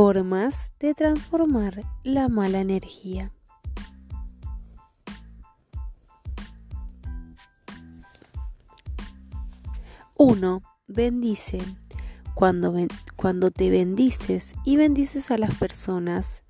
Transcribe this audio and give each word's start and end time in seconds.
Formas 0.00 0.74
de 0.78 0.94
transformar 0.94 1.82
la 2.04 2.28
mala 2.28 2.60
energía. 2.60 3.32
1. 10.16 10.62
Bendice. 10.86 11.58
Cuando, 12.34 12.72
cuando 13.16 13.50
te 13.50 13.70
bendices 13.70 14.54
y 14.64 14.76
bendices 14.76 15.32
a 15.32 15.36
las 15.36 15.52
personas 15.56 16.44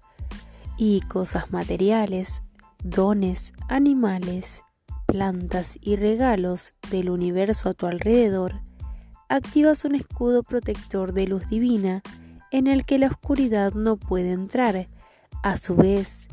y 0.76 1.00
cosas 1.00 1.50
materiales, 1.50 2.42
dones, 2.84 3.54
animales, 3.70 4.62
plantas 5.06 5.78
y 5.80 5.96
regalos 5.96 6.74
del 6.90 7.08
universo 7.08 7.70
a 7.70 7.72
tu 7.72 7.86
alrededor, 7.86 8.60
activas 9.30 9.86
un 9.86 9.94
escudo 9.94 10.42
protector 10.42 11.14
de 11.14 11.28
luz 11.28 11.48
divina 11.48 12.02
en 12.50 12.66
el 12.66 12.84
que 12.84 12.98
la 12.98 13.08
oscuridad 13.08 13.72
no 13.74 13.96
puede 13.96 14.32
entrar. 14.32 14.88
A 15.42 15.56
su 15.56 15.76
vez, 15.76 16.28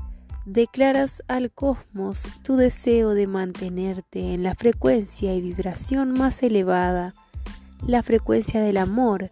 declaras 0.45 1.23
al 1.27 1.51
cosmos 1.51 2.27
tu 2.43 2.55
deseo 2.55 3.11
de 3.11 3.27
mantenerte 3.27 4.33
en 4.33 4.43
la 4.43 4.55
frecuencia 4.55 5.33
y 5.33 5.41
vibración 5.41 6.11
más 6.11 6.43
elevada, 6.43 7.13
la 7.85 8.03
frecuencia 8.03 8.61
del 8.61 8.77
amor. 8.77 9.31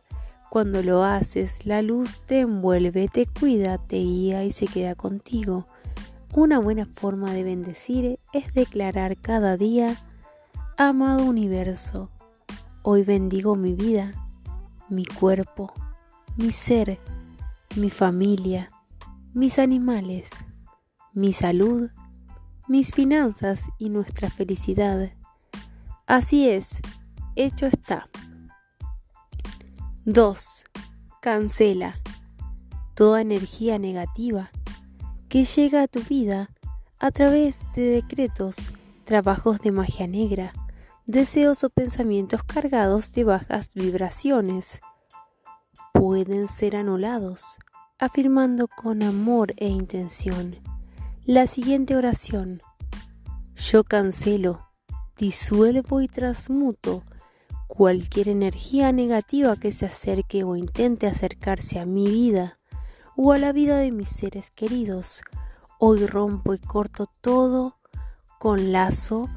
Cuando 0.50 0.84
lo 0.84 1.04
haces, 1.04 1.66
la 1.66 1.82
luz 1.82 2.20
te 2.28 2.42
envuelve, 2.42 3.08
te 3.08 3.26
cuida, 3.26 3.80
te 3.80 3.98
guía 3.98 4.44
y 4.44 4.52
se 4.52 4.68
queda 4.68 4.94
contigo. 4.94 5.66
Una 6.36 6.60
buena 6.60 6.86
forma 6.86 7.32
de 7.32 7.44
bendecir 7.44 8.20
es 8.34 8.54
declarar 8.54 9.18
cada 9.18 9.58
día, 9.58 9.96
amado 10.78 11.26
universo, 11.26 12.10
hoy 12.82 13.04
bendigo 13.04 13.56
mi 13.56 13.74
vida, 13.74 14.14
mi 14.90 15.06
cuerpo, 15.06 15.74
mi 16.36 16.52
ser, 16.52 17.00
mi 17.76 17.90
familia, 17.90 18.70
mis 19.34 19.60
animales, 19.60 20.32
mi 21.14 21.32
salud, 21.32 21.90
mis 22.68 22.92
finanzas 22.92 23.70
y 23.78 23.90
nuestra 23.90 24.30
felicidad. 24.30 25.12
Así 26.08 26.50
es, 26.50 26.82
hecho 27.36 27.68
está. 27.68 28.10
2. 30.06 30.64
Cancela 31.22 32.00
toda 32.96 33.22
energía 33.22 33.80
negativa 33.80 34.52
que 35.30 35.46
llega 35.46 35.84
a 35.84 35.88
tu 35.88 36.02
vida 36.02 36.50
a 37.00 37.12
través 37.12 37.66
de 37.76 37.84
decretos, 37.84 38.72
trabajos 39.04 39.60
de 39.62 39.72
magia 39.72 40.08
negra, 40.08 40.54
deseos 41.06 41.64
o 41.64 41.70
pensamientos 41.70 42.44
cargados 42.44 43.14
de 43.14 43.24
bajas 43.24 43.74
vibraciones 43.74 44.82
pueden 45.94 46.50
ser 46.50 46.76
anulados, 46.76 47.58
afirmando 48.00 48.68
con 48.68 49.04
amor 49.04 49.54
e 49.58 49.70
intención 49.70 50.58
la 51.26 51.48
siguiente 51.48 51.96
oración. 51.96 52.62
Yo 53.56 53.86
cancelo, 53.86 54.68
disuelvo 55.18 56.02
y 56.02 56.10
transmuto 56.10 57.04
cualquier 57.68 58.28
energía 58.28 58.92
negativa 58.92 59.56
que 59.56 59.72
se 59.72 59.86
acerque 59.86 60.44
o 60.44 60.58
intente 60.58 61.08
acercarse 61.08 61.80
a 61.80 61.86
mi 61.86 62.08
vida 62.08 62.60
o 63.16 63.32
a 63.32 63.38
la 63.38 63.54
vida 63.54 63.78
de 63.78 63.92
mis 63.92 64.10
seres 64.10 64.52
queridos. 64.52 65.22
Hoy 65.80 66.06
rompo 66.06 66.54
y 66.54 66.60
corto 66.60 67.08
todo 67.22 67.78
con 68.40 68.72
lazo, 68.72 69.30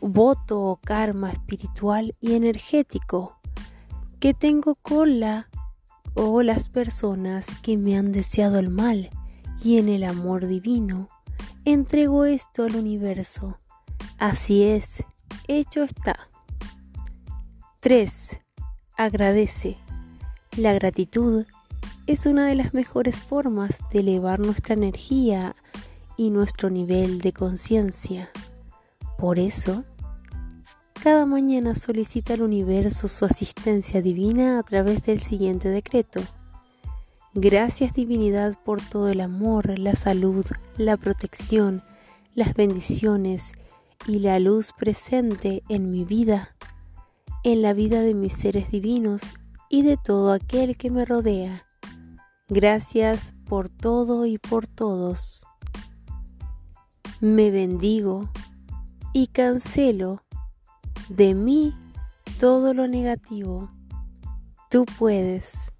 voto 0.00 0.60
o 0.60 0.76
karma 0.76 1.30
espiritual 1.30 2.14
y 2.20 2.34
energético 2.34 3.38
que 4.18 4.34
tengo 4.34 4.74
con 4.74 5.18
la 5.18 5.49
o 6.14 6.42
las 6.42 6.68
personas 6.68 7.46
que 7.62 7.76
me 7.76 7.96
han 7.96 8.12
deseado 8.12 8.58
el 8.58 8.70
mal 8.70 9.10
y 9.62 9.78
en 9.78 9.88
el 9.88 10.04
amor 10.04 10.46
divino 10.46 11.08
entrego 11.64 12.24
esto 12.24 12.64
al 12.64 12.76
universo. 12.76 13.58
Así 14.18 14.64
es, 14.64 15.04
hecho 15.48 15.82
está. 15.82 16.28
3. 17.80 18.38
Agradece. 18.96 19.78
La 20.56 20.72
gratitud 20.72 21.46
es 22.06 22.26
una 22.26 22.46
de 22.46 22.54
las 22.54 22.74
mejores 22.74 23.22
formas 23.22 23.78
de 23.92 24.00
elevar 24.00 24.40
nuestra 24.40 24.74
energía 24.74 25.54
y 26.16 26.30
nuestro 26.30 26.68
nivel 26.68 27.20
de 27.20 27.32
conciencia. 27.32 28.30
Por 29.16 29.38
eso, 29.38 29.84
cada 31.02 31.24
mañana 31.24 31.76
solicita 31.76 32.34
al 32.34 32.42
universo 32.42 33.08
su 33.08 33.24
asistencia 33.24 34.02
divina 34.02 34.58
a 34.58 34.62
través 34.62 35.02
del 35.04 35.20
siguiente 35.20 35.68
decreto. 35.70 36.20
Gracias 37.32 37.94
divinidad 37.94 38.58
por 38.64 38.82
todo 38.82 39.08
el 39.08 39.22
amor, 39.22 39.78
la 39.78 39.94
salud, 39.94 40.44
la 40.76 40.98
protección, 40.98 41.82
las 42.34 42.52
bendiciones 42.52 43.52
y 44.06 44.18
la 44.18 44.38
luz 44.40 44.72
presente 44.76 45.62
en 45.70 45.90
mi 45.90 46.04
vida, 46.04 46.54
en 47.44 47.62
la 47.62 47.72
vida 47.72 48.02
de 48.02 48.12
mis 48.12 48.34
seres 48.34 48.70
divinos 48.70 49.34
y 49.70 49.82
de 49.82 49.96
todo 49.96 50.32
aquel 50.32 50.76
que 50.76 50.90
me 50.90 51.06
rodea. 51.06 51.64
Gracias 52.48 53.32
por 53.46 53.70
todo 53.70 54.26
y 54.26 54.36
por 54.36 54.66
todos. 54.66 55.46
Me 57.20 57.50
bendigo 57.50 58.28
y 59.14 59.28
cancelo 59.28 60.22
de 61.10 61.34
mí 61.34 61.74
todo 62.38 62.72
lo 62.72 62.86
negativo. 62.86 63.68
Tú 64.70 64.86
puedes. 64.98 65.72